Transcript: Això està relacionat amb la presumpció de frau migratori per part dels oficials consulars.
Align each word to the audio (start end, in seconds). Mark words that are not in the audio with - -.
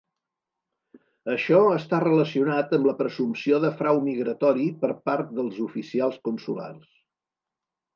Això 1.33 1.59
està 1.73 1.99
relacionat 2.05 2.75
amb 2.79 2.91
la 2.91 2.95
presumpció 3.03 3.63
de 3.69 3.73
frau 3.85 4.03
migratori 4.09 4.69
per 4.83 4.93
part 5.11 5.41
dels 5.41 5.65
oficials 5.71 6.23
consulars. 6.31 6.95